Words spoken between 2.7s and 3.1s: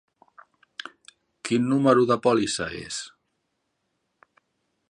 és?